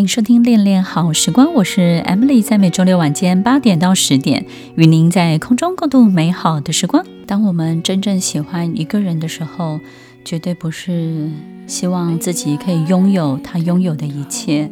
[0.00, 7.04] 欢迎收听《恋恋好时光》，我是 Emily，在每周六晚间八点到十点，与您在空中共度美好的时光。
[7.26, 9.78] 当我们真正喜欢一个人的时候，
[10.24, 11.28] 绝对不是
[11.66, 14.70] 希望自己可以拥有他拥有的一切，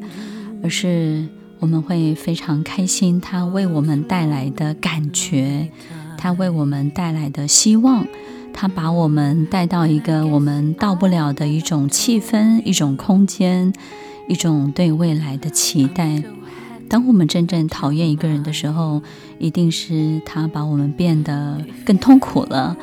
[0.62, 1.26] 而是
[1.58, 5.68] 我们会非常开心他为我们带来的感觉，
[6.16, 8.06] 他为我们带来的希望，
[8.54, 13.74] 他把我们带到一个我们到不了的一种气氛、一种空间。
[14.28, 16.22] 一种对未来的期待。
[16.88, 19.02] 当我们真正讨厌一个人的时候，
[19.38, 22.76] 一定是他把我们变得更痛苦了，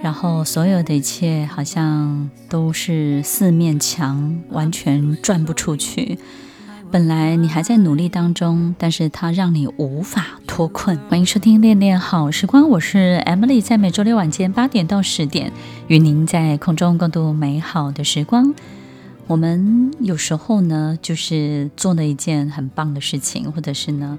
[0.00, 6.18] 然后所有的一切好像都是四面墙，完全转不出去。
[6.90, 10.98] 本来你还在努力当中，但是他让你无法脱困。
[11.08, 15.52] 欢迎收听《恋恋好时光》，我是 Emily，在每周六晚间八点到十点，
[15.88, 18.54] 与您在空中共度美好的时光。
[19.28, 24.18] 我们有时候呢，就是做了一件很棒的事情，或者是呢，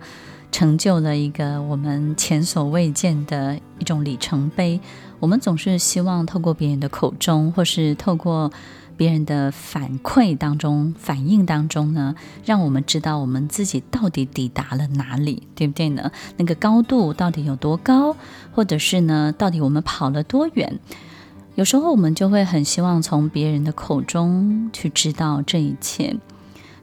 [0.52, 4.80] 成就了一个我们前所未见的一种里程碑。
[5.20, 8.52] 我们总是希望透过别人的口中，或是透过
[8.98, 12.16] 别人的反馈当中、反应当中呢，
[12.46, 16.12] 让我们知道我们自己到底抵达了哪里，对不对呢？
[16.38, 18.16] 那个高度到底有多高，
[18.52, 20.80] 或者是呢，到底我们跑了多远？
[21.56, 26.16] 有时候我们就会很希望从别人的口中去知道这一切，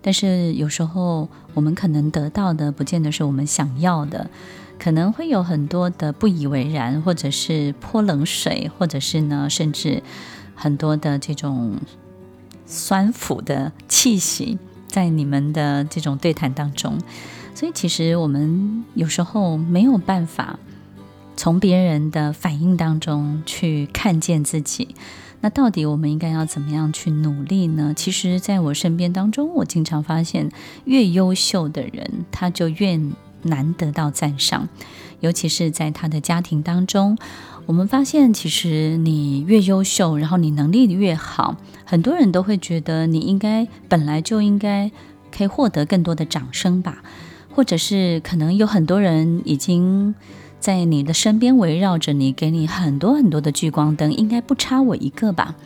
[0.00, 4.30] 但是有时候我们可能得到的不见得是我们想要的，
[4.78, 10.04] 可能会有很多的不以为然，或者是泼冷水，或者是呢，甚至
[10.54, 11.76] 很多的这种
[12.64, 16.96] 酸腐的气息在你们的这种对谈当中，
[17.56, 20.60] 所以其实我们有时候没有办法。
[21.40, 24.94] 从别人的反应当中去看见自己，
[25.40, 27.94] 那到底我们应该要怎么样去努力呢？
[27.96, 30.50] 其实，在我身边当中，我经常发现，
[30.84, 33.00] 越优秀的人，他就越
[33.44, 34.68] 难得到赞赏，
[35.20, 37.16] 尤其是在他的家庭当中，
[37.64, 41.56] 我们发现，其实你越优秀，然后你能力越好，
[41.86, 44.90] 很多人都会觉得你应该本来就应该
[45.34, 47.02] 可以获得更多的掌声吧，
[47.48, 50.14] 或者是可能有很多人已经。
[50.60, 55.56] 在你的身边围绕着你，给你很多很多的聚光灯，应该不差我一个吧？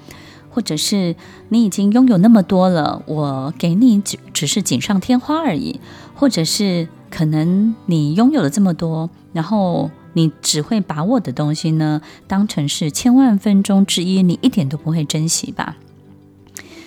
[0.50, 1.16] 或者是
[1.49, 5.81] 你已经拥有那么多了，我给你只只是锦上添花而已？
[6.15, 15.76] 或者是可能你拥有了这么多，然后你只会把我的东西呢当成是千万分钟之一，你一点都不会珍惜吧？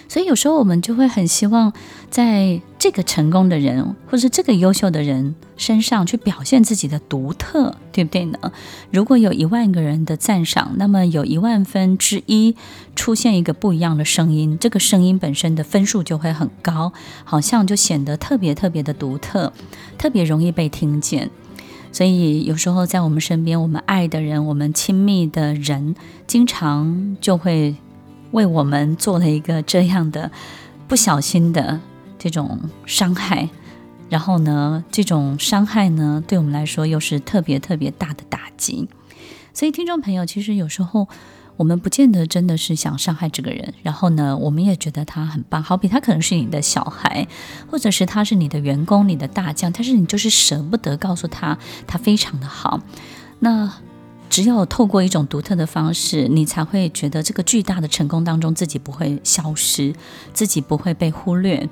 [0.10, 1.74] 所以有时候我们就会很希望，
[2.10, 8.38] 在这个成功的人或者这个优秀的人身上去表现自己的独特，对不对呢？
[8.90, 12.56] 如果有一万个人的赞赏，那么有一万分之一
[12.96, 16.94] 出现一个不一样的声音，这个声音本身的分数就会很高，
[17.24, 19.52] 好像就显得特别特别的独特，
[19.98, 21.30] 特别容易被听见。
[21.92, 25.96] 所以有时候在我们身边，我们爱的人，我们亲密的人，
[26.26, 27.76] 经常就会。
[28.32, 30.32] 为我们做了一个这样的
[30.88, 31.80] 不小心的
[32.20, 33.50] 这种伤害，
[34.10, 38.88] 然后呢，这种伤害呢，对我们来说又是特别特别大的打击。
[39.54, 41.08] 所以，听众朋友，其实有时候
[41.56, 45.64] 我们不见得真的是想伤害这个人，然后呢，我们也觉得他很棒。
[45.64, 47.28] 好比他可能是你的小孩，
[47.70, 51.58] 或者是他是你的员工、你的大将，但是你就是舍不得告诉他
[51.88, 52.82] 他非常的好。
[53.40, 53.72] 那。
[54.30, 59.94] 只有透过一种独特的方式，你才会觉得这个巨大的成功当中自己不会消失，
[60.34, 61.68] 自己不会被忽略。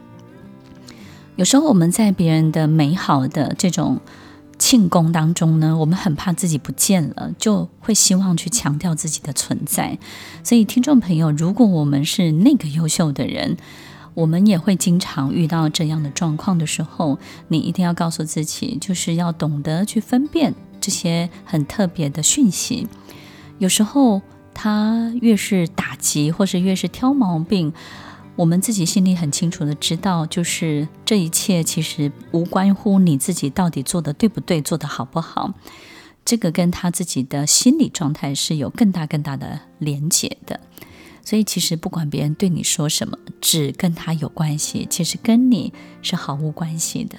[1.36, 4.00] 有时候我们在别人的美好的这种
[4.58, 10.00] 庆功当中呢，我们很怕自己不见了，就会希望去强调自己的存在。
[10.44, 13.58] 所以，听众朋友，如果我们是那个优秀的人，
[14.14, 17.20] 我们也会经常遇到这样的状况的时候，
[17.50, 20.54] 你一定要告诉自己，就是要懂得去分辨。
[20.86, 22.88] 这些很特别的讯息，
[23.58, 24.22] 有时候
[24.54, 27.74] 他越是打击，或是越是挑毛病，
[28.36, 35.56] 我们自己心里很清楚的知道，就是这一切其实无关乎你自己到底做的对不对，做的好不好，
[36.24, 40.60] 这个跟他自己的心理状态是有更大更大的连结的。
[41.24, 45.74] 所以其实不管别人对你说什么，只跟他有关系，其实跟你
[46.04, 47.18] 是毫无关系的。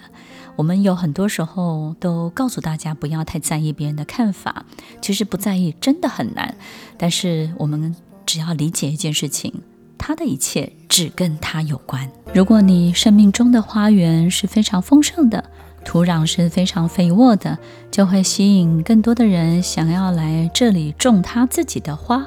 [0.56, 4.64] 我们有很多时候都告诉大家不要太在意别人的看法，
[5.02, 6.54] 其实不在意真的很难。
[6.96, 7.94] 但是我们
[8.24, 9.52] 只要理解一件事情，
[9.98, 12.10] 他的一切只跟他有关。
[12.32, 15.44] 如果你生命中的花园是非常丰盛的，
[15.84, 17.58] 土壤是非常肥沃的，
[17.90, 22.26] 就会吸引更多的人想要来这里种他自己的花，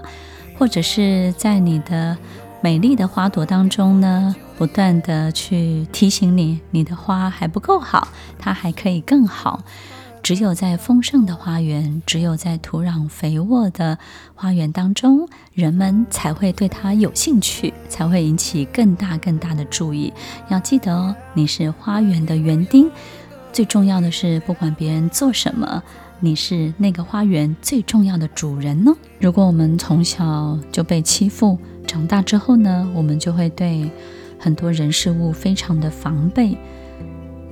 [0.57, 2.15] 或者是在你的。
[2.61, 9.63] 美丽的花朵当中呢，不断地去提醒你，你的花还不够好，它还可以更好。
[10.21, 13.97] 只有在丰盛的花园，只有在土壤肥沃的
[14.35, 20.11] 花园当中，人们才会对它有兴趣，才会引起更大更大的注意。
[20.49, 22.91] 要记得哦，你是花园的园丁，
[23.53, 25.81] 最重要的是，不管别人做什么，
[26.19, 28.93] 你是那个花园最重要的主人哦。
[29.21, 31.57] 如果我们从小就被欺负，
[31.89, 33.89] 长大之后呢，我们就会对
[34.37, 36.55] 很多人事物非常的防备。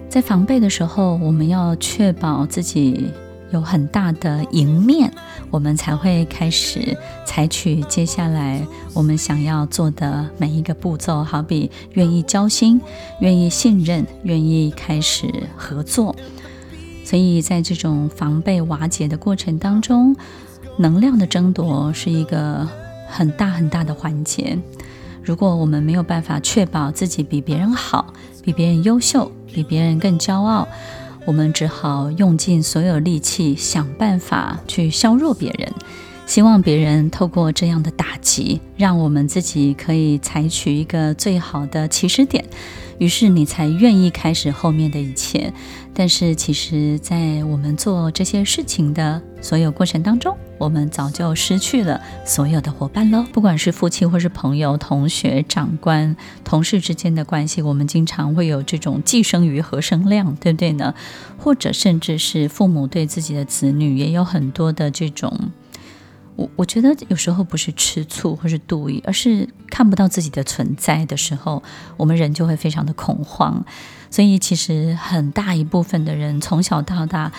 [0.07, 3.10] 在防备的时候，我们要确保自己
[3.51, 5.12] 有很大的赢面，
[5.50, 6.95] 我们才会开始
[7.25, 8.62] 采取接下来
[8.94, 11.24] 我们想要做的每一个步骤。
[11.24, 12.80] 好比愿意交心，
[13.22, 15.25] 愿意信任，愿意开始
[15.56, 16.16] 合作。
[17.04, 20.16] 所以在这种防备瓦解的过程当中，
[20.78, 22.69] 能量的争夺是一个。
[23.07, 24.57] 很大很大的环节。
[25.24, 28.13] 如果我们没有办法确保自己比别人好、
[28.44, 30.68] 比别人优秀、比别人更骄傲，
[31.25, 35.69] 我们只好用尽所有力气想办法去削弱别人，
[36.25, 42.45] 希望别人透过这样的打击，让我们自己可以采取一个最好的起始点。
[43.00, 45.54] 于是你才愿意开始后面的一切。
[45.99, 53.25] 但是其实，在我们做这些事情的所有过程当中，我们早就失去了所有的伙伴喽。
[53.33, 60.94] 不管是夫妻或是朋友、同学、长官、同事之间的关系，我们经常会有这种既生瑜何生亮，对不对呢？
[61.39, 65.49] 或者甚至是父母对自己的子女，也有很多的这种。
[66.38, 71.62] 我我觉得有时候不是吃醋或是妒意，而是看不到自己的存在的时候，
[71.98, 73.66] 我们人就会非常的恐慌。
[74.10, 77.31] 所以其实很大一部分的人从小到大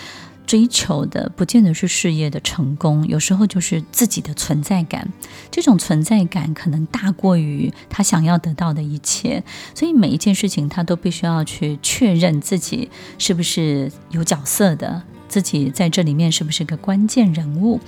[0.47, 5.09] 追求的，不见得是事业的成功，有时候就是自己的存在感。
[5.51, 9.45] 这种存在感可能大过于他想要得到的一切，
[9.75, 17.81] 所以每一件事情他都必须要去确认自己是不是有角色的，自己在这里面是不是个关键人物。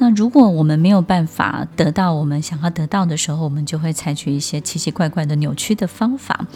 [0.00, 6.46] 那如果我们没有办法得到我们想要得到的时候，我们就会采取一些奇奇怪怪的扭曲的方法。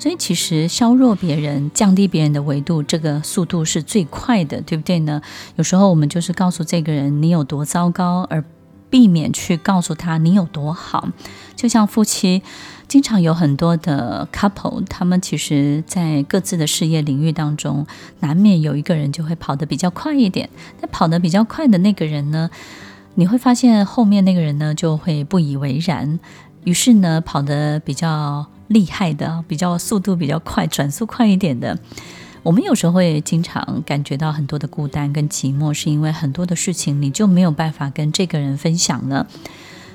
[0.00, 5.22] 所以，其实削弱别人、降低别人的维度，这个速度是最快的，对不对呢？
[5.56, 8.44] 有时候我们就是告诉这个人你有多糟糕，而
[8.90, 11.08] 避免去告诉他你有多好。
[11.56, 12.42] 就像夫妻，
[12.86, 17.86] 经常有很多的 couple，他们其实在各自的事业领域当中，
[18.20, 20.48] 难免有一个人就会跑得比较快一点。
[20.80, 22.50] 那跑得比较快的那个人呢？
[23.18, 26.20] 你会发现后面那个人呢，就会不以为然，
[26.62, 31.76] 于是呢，跑得比较厉害的、比较速度比较快、转速快一点的，
[32.44, 39.26] 我们有时候会经常感觉到很多的孤单跟寂寞，是因为很多的事情你就没有办法跟这个人分享了，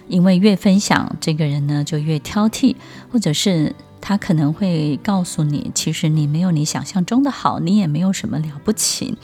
[0.10, 2.75] 因为越分享，这个人呢就越挑剔，
[3.10, 9.18] 或者是他可能会告诉你，其实你没有你想象中的好，你也没有什么了不起。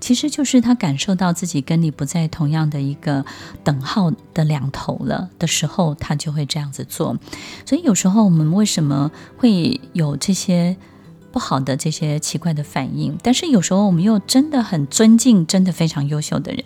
[0.00, 3.24] 其实就是他感受到自己跟你不在同样的一个
[3.64, 7.16] 等号的两头了的时候，他就会这样子做。
[7.64, 10.76] 所以有时候我们为什么会有这些
[11.32, 13.16] 不好的、这些奇怪的反应？
[13.22, 16.64] 但是有时候我们又真的很尊敬真的非常优秀的人，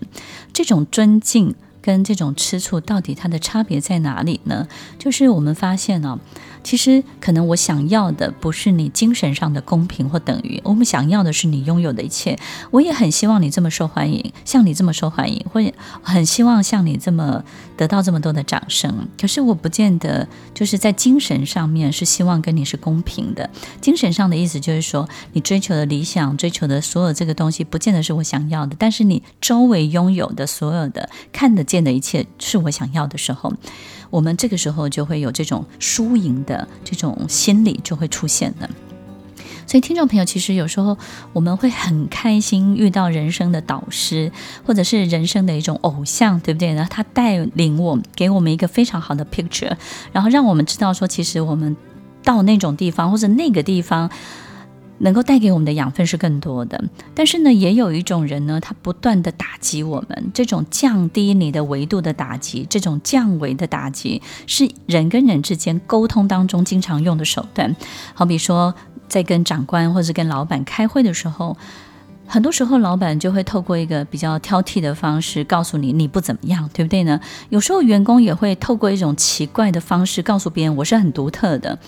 [0.52, 4.68] 这种尊敬跟这种吃醋到底它的差别在哪里呢？
[4.98, 6.18] 就是我们发现呢、
[6.62, 12.38] 其实，可能我想要的不是你精神上的公平或等于，我们想要的是你拥有的一切。
[12.70, 17.42] 我也很希望你这么受欢迎，像你这么受欢迎，或者很希望像你这么
[17.76, 19.08] 得到这么多的掌声。
[19.18, 23.48] 可是，我不见得就是在精神上面是希望跟你是公平的。
[23.80, 28.76] 精神上的意思就是说，你追求的理想、追求的所有这个东西，不见得是我想要的。
[28.78, 33.52] 但是，你周围拥有的所有的看得见的一切，是我想要的时候。
[34.10, 38.68] 我们这个时候就会有这种输赢的这种心理就会出现的，
[39.66, 40.98] 所以听众朋友，其实有时候
[41.32, 44.32] 我们会很开心遇到人生的导师，
[44.66, 46.86] 或者是人生的一种偶像，对不对呢？
[46.90, 49.76] 他带领我，给我们一个非常好的 picture，
[50.12, 51.76] 然后让我们知道说，其实我们
[52.24, 54.10] 到那种地方或者那个地方。
[55.00, 56.82] 能够带给我们的养分是更多的，
[57.14, 67.74] 但是呢，也有一种人呢，他不断的打击我们，这种降低你的维度的打击，这种降维的打击，是人跟人之间沟通当中经常用的手段。
[68.14, 68.74] 好比说，
[69.08, 71.56] 在跟长官或者跟老板开会的时候，
[72.26, 77.18] 很多时候老板就会透过一个比较挑剔的方式告诉你你不怎么样，对不对呢？
[77.48, 81.78] 有时候员工也会透过一种奇怪的方式告诉别人我是很独特的。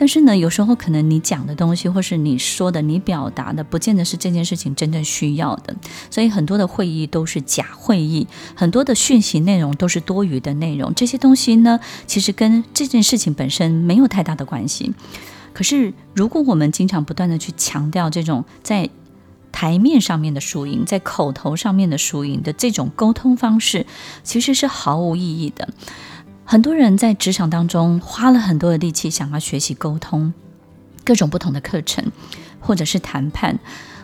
[0.00, 5.76] 但是呢，有时候可能你讲的东西，或是你说的、你表达的，不见得是这件事情真正需要的。
[6.10, 10.94] 所以很多的会议都是假会议，很多的讯息内容都是多余的内容。
[10.94, 14.94] 这些东西呢，其实跟这件事情本身没有太大的关系。
[15.52, 18.88] 可是，如果我们经常不断地去强调这种在
[19.52, 23.84] 台面上面的输赢，在口头上面的输赢的这种沟通方式，
[24.22, 25.68] 其实是毫无意义的。
[26.50, 30.34] 很多人在职场当中花了很多的力气，想要学习沟通，
[31.04, 32.10] 各种不同的课程，
[32.58, 33.60] 或者是谈判。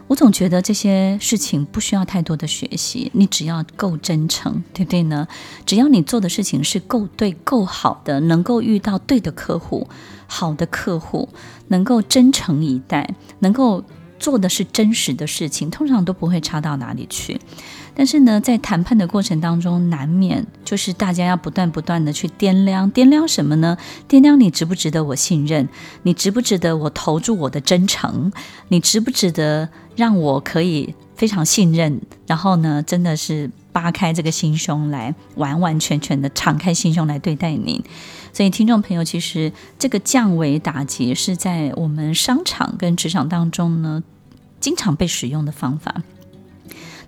[0.07, 5.27] 我总觉得这些事情不需要太多的学习，你只要够真诚，对不对呢？
[5.65, 9.89] 只要你做的事情是够对、够好的，能够遇到对的客户、
[10.29, 11.29] 好的客户，
[11.67, 13.83] 能够真诚以待，能够
[14.27, 17.41] 做的是真实的事情，通常都不会差到哪里去。
[17.95, 23.79] 但是呢，在谈判的过程当中，难免就是大家要不断不断的去掂量，掂量什么呢？
[24.09, 25.69] 掂量你值不值得我信任，
[26.03, 28.33] 你值不值得我投注我的真诚，
[28.67, 37.85] 你值不值得让我可以非常信任，然后呢，真的是扒开这个心胸来，完完全全的敞开心胸来对待你。
[38.33, 44.03] 所以，听众朋友，其实这个降维打击是在我们商场跟职场当中呢，
[44.67, 46.03] 经常被使用的方法。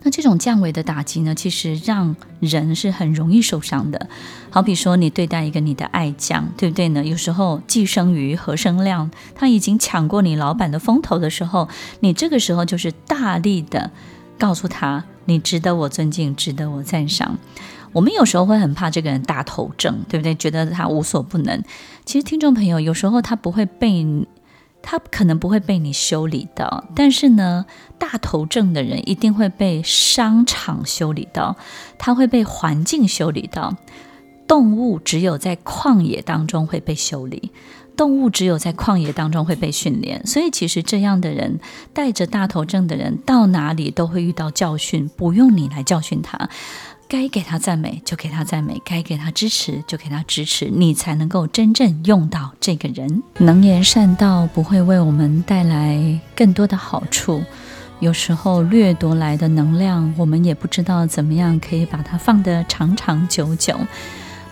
[0.05, 4.09] 那这种降维的打击呢，其实让人是很容易受伤的。
[4.49, 7.05] 好比说，你对待一个你的爱将，对不对呢？
[7.05, 13.91] 有时候既生瑜，何生亮，他已经抢过你老板的风头的时候，你这个时候就是大力的
[14.39, 17.37] 告诉他，你值得我尊敬，值得我赞赏。
[17.93, 20.33] 我们有时候会很怕这个人大头症，对不对？
[20.37, 21.61] 觉得他无所不能。
[22.05, 24.07] 其实，听众朋友，有时候他不会被。
[24.83, 27.67] 他可能不会被你修理到，但是呢，
[27.99, 31.57] 大头症的人一定会被商场修理到，
[31.99, 33.77] 他会被环境修理到。
[34.47, 37.53] 动物只有在旷野当中会被修理，
[37.95, 40.27] 动物只有在旷野当中会被训练。
[40.27, 41.61] 所以，其实这样的人
[41.93, 46.49] 带着大头症的人到哪里都会遇到教训，不用你来教训他。
[47.11, 53.23] 该给他赞美就给他赞美，该给他支持就给他支持，你才能够真正用到这个人。
[53.39, 57.43] 能言善道不会为我们带来更多的好处，
[58.01, 63.75] 有时候掠夺来的能量，我们也不知道怎么样可以把它放得长长久久。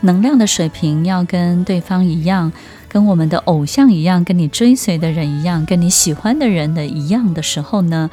[0.01, 2.51] 能量的水平要跟对方一样，
[2.89, 8.09] 跟我们的偶像一样，跟你追随的人一样，跟你喜欢的人的一样的时候呢，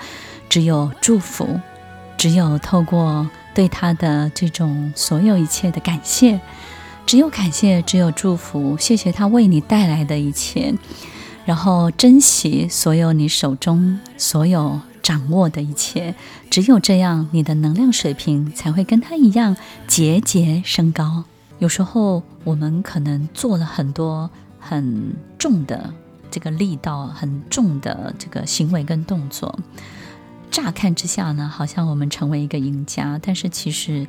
[0.49, 1.61] 只有祝福，
[2.17, 3.29] 只有透过。
[3.53, 6.39] 对他的这种所有一切的感谢，
[7.05, 8.77] 只有感谢，只有祝福。
[8.77, 10.73] 谢谢他为你带来的一切，
[11.45, 16.15] 然后珍惜所有你手中所有掌握的一切。
[16.49, 19.55] 只有这样，你的能量水平才会跟他一样
[19.87, 21.23] 节节升高。
[21.59, 24.29] 有时候我们可能做了很多
[24.59, 25.93] 很重的
[26.29, 29.57] 这个力道，很重的这个行为跟动作。
[30.53, 34.05] 乍看之下呢，好像我们成为一个赢家，但是其实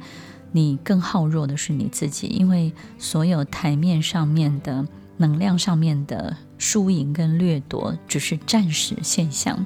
[0.53, 4.87] 你更耗弱的是你自己，因为所有台面上面的
[5.17, 9.65] 能量上面的输赢跟掠夺只是暂时现象。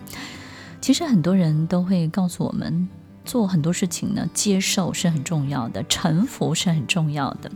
[0.81, 2.89] 其实很多人都会告诉我们，
[3.25, 7.51] 做很多事情呢，接受是很重要的，臣服是很重要的。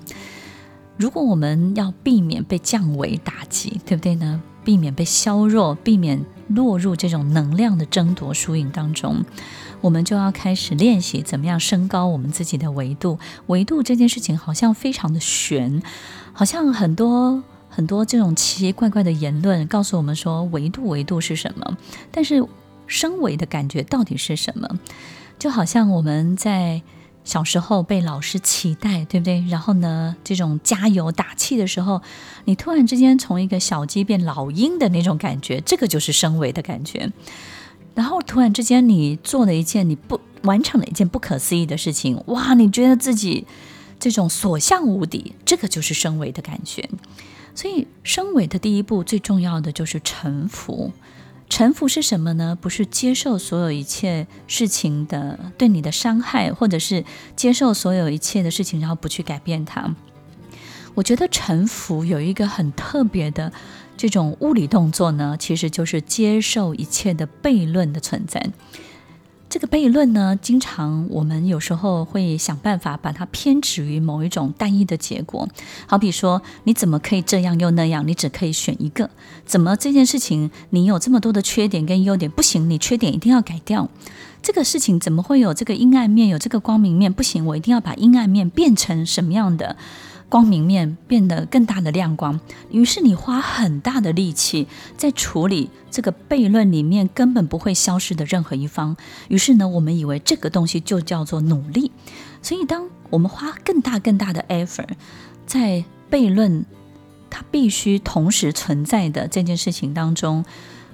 [0.96, 4.42] 如果我们要避免被降维打击，对不对呢？
[4.64, 6.24] 避免被削弱，避免。
[6.54, 9.24] 落入这种能量的争夺输赢当中，
[9.80, 13.18] 我们就要开始练习怎么样升高我们自己的维度。
[13.46, 15.82] 维度这件事情好像非常的玄，
[16.32, 21.76] 好像很多很多这种奇奇怪怪的言论告诉我们说维度维度是什么，
[22.10, 22.46] 但是
[22.86, 24.78] 升维的感觉到底是什么？
[25.38, 26.82] 就好像我们在。
[27.24, 29.44] 小时候被老师期待，对不对？
[29.48, 32.02] 然后呢，这种加油打气的时候，
[32.46, 37.12] 你突然之间从一个小鸡变老鹰的那种感觉，这个就是升维的感觉。
[37.94, 42.54] 然后突然之间，你做了一件你不完成了一件不可思议的事情，哇！
[42.54, 43.46] 你觉得自己
[44.00, 46.88] 这种所向无敌，这个就是升维的感觉。
[47.54, 50.90] 所以，升维的第一步最重要的就是臣服。
[51.54, 52.56] 臣服是什么呢？
[52.58, 57.04] 不是接受所有一切事情的对你的伤害，或者是
[57.36, 59.94] 接受所有一切的事情，然后不去改变它。
[60.94, 63.52] 我觉得臣服有一个很特别的
[63.98, 68.42] 这种物理动作呢，其实就是接受一切的悖论的存在。
[69.52, 75.46] 这个悖论呢，经常我们有时候会想办法把它偏执于某一种单一的结果。
[75.86, 78.08] 好比说，你怎么可以这样又那样？
[78.08, 79.10] 你只可以选一个。
[79.44, 82.30] 怎么这件事情你有这么多的缺点跟优点？
[82.30, 83.90] 不行，你缺点一定要改掉。
[84.40, 86.28] 这个事情怎么会有这个阴暗面？
[86.28, 87.12] 有这个光明面？
[87.12, 89.76] 不行，我一定要把阴暗面变成什么样的？
[90.32, 98.96] 光明面变得更大的亮光，于是你花很大的力气在处理这个悖论里面根本不会消失的任何一方。
[99.28, 101.92] 于是呢，我们以为这个东西就叫做努力。
[102.40, 104.88] 所以，当我们花更大更大的 effort
[105.44, 106.64] 在悖论
[107.28, 110.46] 它必须同时存在的这件事情当中，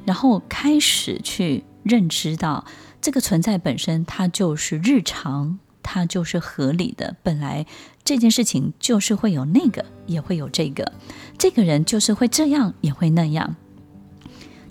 [0.05, 2.65] 然后开始去认知到
[3.01, 5.61] 这个存在本身，它就是日常。
[5.91, 7.65] 它就是合理的，本来
[8.09, 10.95] 这件事情就是会有那个，也会有这个，
[11.37, 13.55] 这个人就是会这样，也会那样。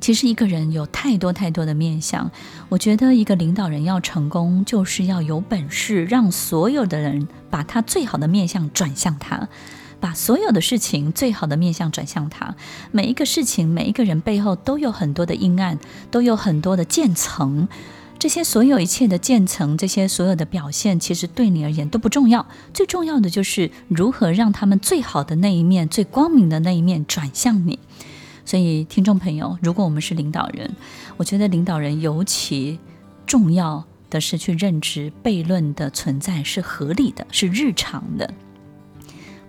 [0.02, 2.32] 其实一个人有太多太多的面相，
[2.68, 9.48] 我觉得一个领导人要成功，就是要有本事让所有的人把他最好的面相转向他，
[10.00, 12.56] 把所有的事情最好的面相转向他。
[12.92, 15.78] 每一个事情，每一个人背后都有很多的阴暗，
[16.10, 17.68] 都有很多的渐层。
[18.20, 22.46] 这些所有一切的渐层，这些所有的表现，其实对你而言都不重要。
[22.74, 27.78] 最重要的就是如何让他们最好的那一面、最光明的那一面转向你。
[28.44, 30.76] 所以，听众朋友，如果我们是领导人，
[31.18, 32.80] 我觉得领导人尤其
[33.26, 38.34] 重要的是去认知悖论的存在是合理的，是日常的。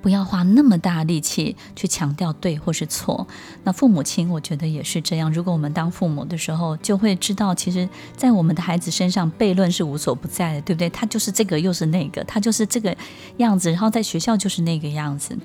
[0.01, 3.27] 不要花那么大力气去强调对或是错。
[3.65, 5.33] 那父母亲，我觉得也是这样。
[5.33, 10.89] 如果我们当父母的时候，就会知道，其实，在我们的孩子身上，悖论是无所不在的，对不对？
[10.91, 12.97] 他就是这个，又是那个，他就是这个
[13.39, 15.37] 样子，然后在学校就是那个样子。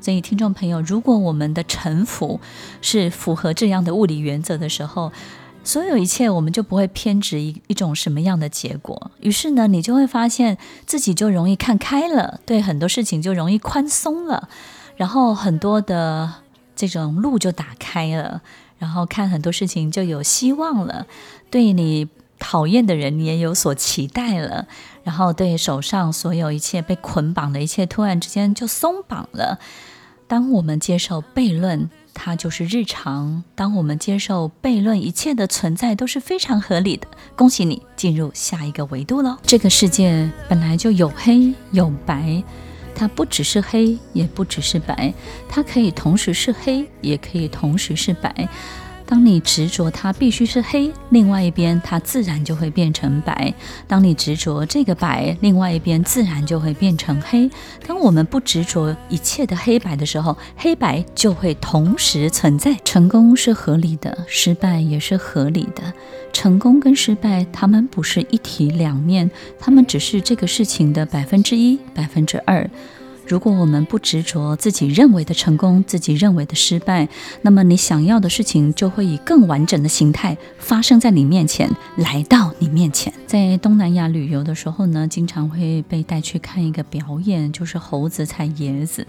[0.00, 2.38] 所以，听众朋友，如果我们的臣服
[2.82, 5.10] 是符合这样的物理原则的时候，
[5.64, 9.10] 所有一切，我们就不会偏执一一种什么样的结果。
[9.20, 14.48] 于是呢，你就会发现自己就容易看开了，对很多事情就容易宽松了，
[14.96, 16.30] 然后很多的
[16.76, 18.42] 这种路就打开了，
[18.78, 21.06] 然后看很多事情就有希望了。
[21.50, 24.66] 对你讨厌的人，也有所期待了，
[25.02, 29.58] 然后对手上所有一切被捆绑的一切，突然之间就松绑了。
[30.28, 31.88] 当我们接受悖论。
[32.14, 33.42] 它就是日常。
[33.54, 37.06] 当我们接受悖论，一切的存在都是非常合理的。
[37.36, 39.36] 恭喜你进入下一个维度喽。
[39.42, 42.42] 这个世界本来就有黑有白，
[42.94, 45.12] 它不只是黑，也不只是白，
[45.48, 48.48] 它可以同时是黑，也可以同时是白。
[49.06, 53.52] 当你执着它必须是黑，另外一边它自然就会变成白；
[53.86, 57.50] 当你执着这个白，另外一边自然就会变成黑。
[57.86, 62.74] 当我们不执着一切的黑白的时候，黑白就会同时存在。
[62.84, 65.82] 成功是合理的，失败也是合理的。
[66.32, 72.68] 成功跟失败，它们不是一体两面，它们只是这个事情的百分之一、百分之二。
[73.26, 77.08] 如果我们不执着自己认为的成功，自己认为的失败，
[77.42, 83.12] 那么你想要的事情就会以更完整的形态发生在你面前，来到你面前。
[83.26, 89.06] 在东南亚旅游的时候呢，经常会被带去看一个表演，就是猴子踩椰子。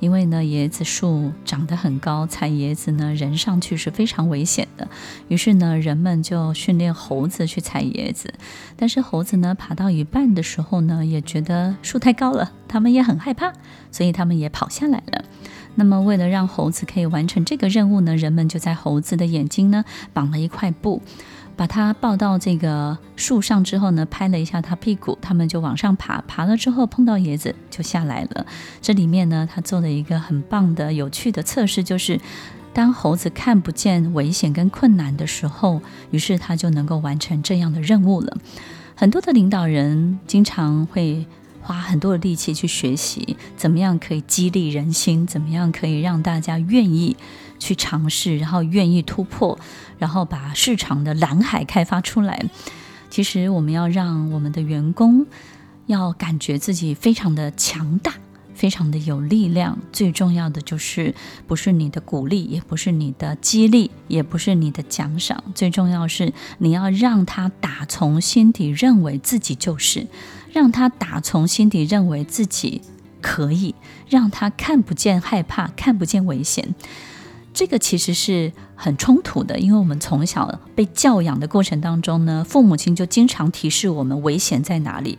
[0.00, 4.88] 因为呢，椰子树长得很高，采椰子呢，人上去是非常危险的。
[5.28, 8.32] 于是呢，人们就训练猴子去采椰子。
[8.76, 13.52] 但是猴子呢，爬到一半的时候呢，也觉得树太高了，他们也很害怕，
[13.92, 15.24] 所以他们也跑下来了。
[15.76, 21.00] 那么，为了让猴子可以完成这个任务呢，人们就在猴子的眼睛呢绑了一块布。
[21.60, 26.18] 把它抱到这个树上之后呢，拍了一下它屁股，他们就往上爬。
[26.26, 28.46] 爬了之后碰到椰子就下来了。
[28.80, 32.18] 这里面呢，他做了一个很棒的、有趣的测试，就是
[32.72, 38.38] 当猴子看不见危险跟困难的时候，于是他就能够完成这样的任务了。
[38.94, 41.26] 很多的领导人经常会
[41.60, 47.18] 花很多的力气去学习，怎么样可以激励人心，怎么样可以让大家愿意
[47.58, 49.58] 去尝试，然后愿意突破，
[50.00, 52.44] 然后把市场的蓝海开发出来。
[53.08, 55.26] 其实我们要让我们的员工
[55.86, 58.14] 要感觉自己非常的强大，
[58.54, 59.78] 非常的有力量。
[59.92, 61.14] 最重要的就是
[61.46, 65.42] 不是你的鼓励，也不是你的激励，也不是你的奖赏。
[65.54, 70.06] 最重要是你要让他打从心底认为自己就是，
[70.52, 72.80] 让他打从心底认为自己
[73.20, 73.74] 可以，
[74.08, 76.74] 让他看不见害怕，看不见危险。
[77.52, 85.18] 这个其实是很冲突的，因为我们从小被教养的过程当中呢，父母亲就经常提示我们危险在哪里。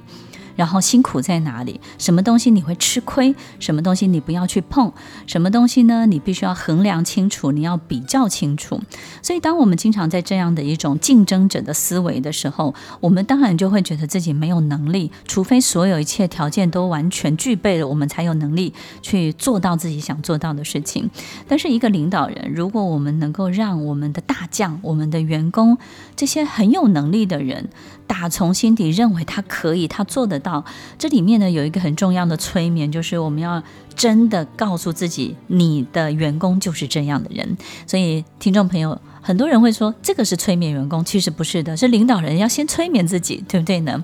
[0.55, 1.79] 然后辛苦在哪里？
[1.97, 3.35] 什么东西你会吃亏？
[3.59, 4.91] 什么东西你不要去碰？
[5.27, 6.05] 什么东西呢？
[6.05, 8.81] 你必须要衡量清楚，你要比较清楚。
[9.21, 21.09] 所以，当我们经常在这样的一种竞争者的思维的时候，我们当然就会觉得自己没有能力，除非所有一切条件都完全具备了，我们才有能力去做到自己想做到的事情。
[21.47, 25.77] 但是，一个领导人，如果我们能够让我们的大将、我们的员工
[26.15, 27.69] 这些很有能力的人，
[28.07, 30.65] 打从心底认为他可以，他做得到。
[30.99, 33.63] 这里面呢，有一个很重要的催眠，就是我们要
[33.95, 37.58] 真的告诉自己，你的员工就是这样的人。
[37.88, 44.04] 所以，听众朋友，很多人会说这个是催眠员工，其实不是的，是领导人要先催眠自己，对不对呢？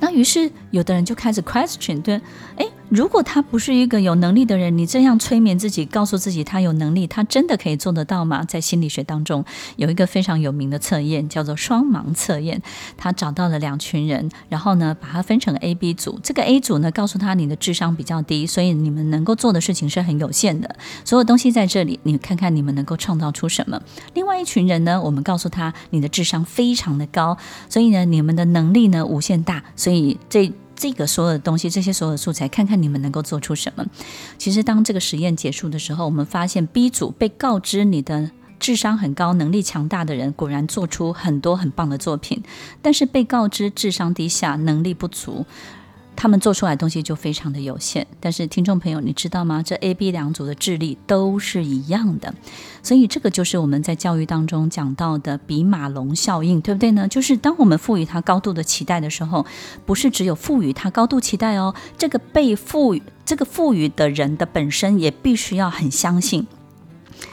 [0.00, 2.20] 那于是有的人就开始 question，对，
[2.56, 2.66] 哎。
[2.90, 8.44] 如果他不是一个有能力的人，你这样催眠自己，告诉自己他有能力，他真的可以做得到吗？
[8.44, 9.44] 在心理学当中
[9.76, 12.62] 有一个非常有名的测验，叫做双盲测验。
[12.96, 16.18] 他找到了两群人，然后呢，把它分成 A、B 组。
[16.22, 20.76] 这个 A 组呢，告诉他你的智商比较低，所以你们能够做的事情是很有限的。
[21.04, 23.80] 所有东西在这里，你看看你们能够创造出什么。
[24.14, 27.36] 另外一群人呢，我们告诉他你的智商非常的高，
[27.68, 30.50] 所以呢，你们的能力呢无限大，所以这。
[30.78, 33.84] 这个所有的东西，这些所有的素材，看看你们能够做出什么。
[34.38, 42.44] 其实，当这个实验结束的时候，我们发现 B 组被告知你的智商很高、能力强大的人，果然做出很多很棒的作品。
[42.80, 45.44] 但是，被告知智商低下、能力不足。
[46.20, 49.62] 他们做出来东西就非常的有限，但是听众朋友，你知道吗？
[49.62, 52.34] 这 A、B 两组的智力都是一样的，
[52.82, 57.06] 所以这个就是我们在教育当中讲到的比马龙效应，对不对呢？
[57.06, 59.46] 就是当我们赋予他高度的期待的时候，
[59.86, 66.48] 不是只有赋予他高度期待哦，这个被赋予这个赋予的人的本身也必须要很相信，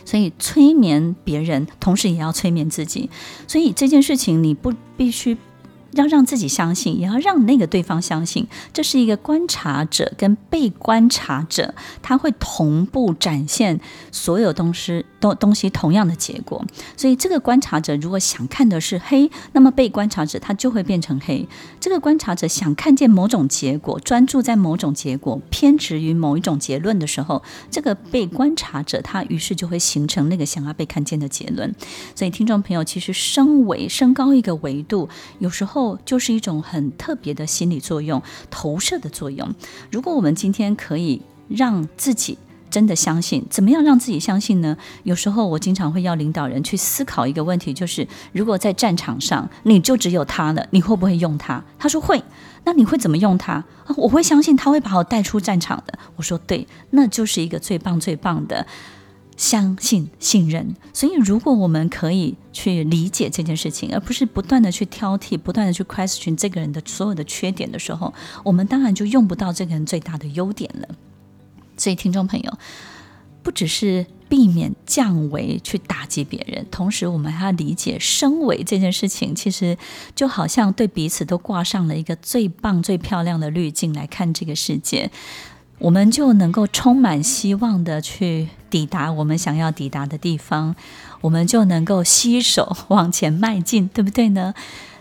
[0.05, 3.09] 所以催眠别人，同时也要催眠自己，
[3.47, 5.35] 所以这件事情你不必须。
[5.95, 13.79] 要让自己相信，也要让那个对方相信，这是一个观察者跟被观察者，他会同步展现
[14.11, 16.63] 所有东西东东西同样的结果。
[16.97, 21.47] 所以，这个观察者如果想看的是黑，那么被观察者他就会变成黑。
[21.79, 31.73] 这个观察者想看见某种结果，专注在某种结果，偏执于某一种结论的时候，这个被观察者他于是就会形成那个想要被看见的结论。
[32.15, 35.07] 所以，听众朋友，其实升维升高一个维度，
[35.39, 35.84] 有时候。
[36.05, 39.53] 就是一种很特别的心理作用，投射的作用。
[39.91, 42.37] 如果我们今天可以让自己
[42.71, 44.75] 真的相信，怎么样让自己相信呢？
[45.03, 51.63] 有时候我经常会要领导人去思考一个问题，就是如果在战场上你就只有他了，你会不会用他？
[51.79, 52.21] 他说会，
[52.65, 53.63] 那你会怎么用他？
[53.95, 55.97] 我会相信他会把我带出战场的。
[56.17, 58.65] 我说对，那就是一个最棒最棒的。
[59.37, 70.87] 相信、信任，所以如果我们可以去理解这件事情，而不是不断的去挑剔、不断的去 question 这个人的所有的缺点的时候，我们当然就用不到这个人最大的优点了。
[71.75, 72.57] 所以，听众朋友，
[73.43, 79.77] 不只是避免降维去打击别人，同时我们还要理解升维这件事情，其实
[80.15, 85.11] 就好像对彼此都挂上了一个最棒、最漂亮的滤镜来看这个世界。
[85.79, 90.75] 我们就能够充满希望的去抵达我们想要抵达的地方，
[91.21, 94.53] 我们就能够携手往前迈进，对不对呢？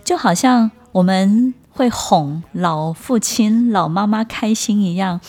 [0.04, 5.20] 就好像我们会哄老父亲、老妈妈开心一样，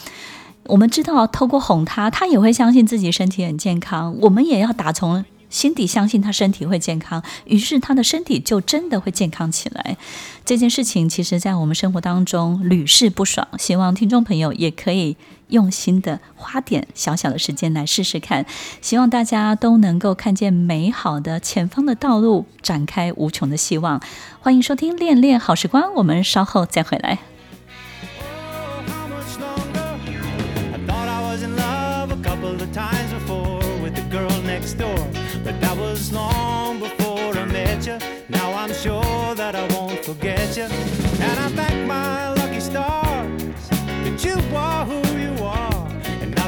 [0.65, 9.95] 我们知道透过哄他，他也会相信自己身体很健康，我们也要打从心底相信他身体会健康，于是他的身体就真的会健康起来。
[10.43, 13.47] 这件事情其实，在我们生活当中屡试不爽。
[13.58, 15.15] 希望听众朋友也可以
[15.47, 18.45] 用心的花点小小的时间来试试看。
[18.81, 24.01] 希望大家都能够看见美好的前方的道路，展开无穷的希望。
[24.39, 27.19] 欢迎收听《恋恋好时光》，我们稍后再回来。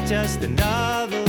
[0.08, 1.27] just another